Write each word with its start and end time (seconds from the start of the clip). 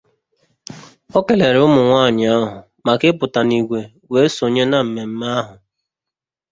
O 1.17 1.19
kelere 1.27 1.59
ụmụnwaanyị 1.67 2.25
ahụ 2.35 2.47
maka 2.85 3.05
ịpụtà 3.11 3.39
n'ìgwè 3.47 3.81
wee 4.11 4.31
sonye 4.35 4.63
na 4.71 4.77
mmemme 4.85 5.27
ahụ 5.39 5.55